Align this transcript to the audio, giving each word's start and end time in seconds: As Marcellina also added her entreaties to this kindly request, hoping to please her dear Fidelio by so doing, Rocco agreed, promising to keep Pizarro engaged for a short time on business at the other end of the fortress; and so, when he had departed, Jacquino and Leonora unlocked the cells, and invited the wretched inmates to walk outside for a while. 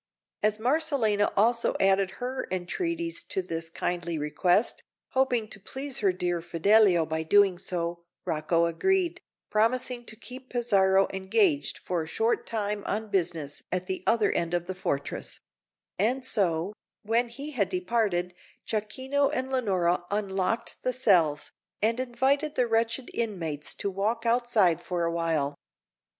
As 0.41 0.57
Marcellina 0.57 1.31
also 1.37 1.75
added 1.79 2.13
her 2.17 2.47
entreaties 2.49 3.21
to 3.25 3.43
this 3.43 3.69
kindly 3.69 4.17
request, 4.17 4.81
hoping 5.09 5.47
to 5.49 5.59
please 5.59 5.99
her 5.99 6.11
dear 6.11 6.41
Fidelio 6.41 7.05
by 7.05 7.21
so 7.21 7.27
doing, 7.29 7.59
Rocco 8.25 8.65
agreed, 8.65 9.21
promising 9.51 10.03
to 10.07 10.15
keep 10.15 10.49
Pizarro 10.49 11.07
engaged 11.13 11.77
for 11.77 12.01
a 12.01 12.07
short 12.07 12.47
time 12.47 12.83
on 12.87 13.11
business 13.11 13.61
at 13.71 13.85
the 13.85 14.03
other 14.07 14.31
end 14.31 14.55
of 14.55 14.65
the 14.65 14.73
fortress; 14.73 15.39
and 15.99 16.25
so, 16.25 16.73
when 17.03 17.29
he 17.29 17.51
had 17.51 17.69
departed, 17.69 18.33
Jacquino 18.65 19.29
and 19.29 19.51
Leonora 19.51 20.05
unlocked 20.09 20.81
the 20.81 20.93
cells, 20.93 21.51
and 21.79 21.99
invited 21.99 22.55
the 22.55 22.65
wretched 22.65 23.11
inmates 23.13 23.75
to 23.75 23.91
walk 23.91 24.25
outside 24.25 24.81
for 24.81 25.03
a 25.03 25.11
while. 25.11 25.53